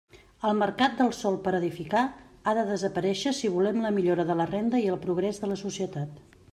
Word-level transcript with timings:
El 0.47 0.53
mercat 0.59 0.95
del 1.01 1.11
sòl 1.17 1.37
per 1.47 1.53
edificar 1.57 2.01
ha 2.07 2.55
de 2.61 2.65
desaparéixer 2.71 3.35
si 3.41 3.53
volem 3.59 3.81
la 3.87 3.95
millora 4.01 4.27
de 4.31 4.41
la 4.41 4.51
renda 4.53 4.85
i 4.87 4.93
el 4.95 5.01
progrés 5.09 5.45
de 5.45 5.53
la 5.55 5.63
societat. 5.67 6.23